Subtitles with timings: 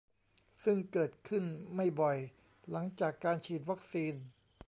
[0.63, 1.43] ซึ่งเกิดขึ้น
[1.75, 2.17] ไม่บ่อย
[2.71, 4.13] หลังจากการฉีดวัคซีน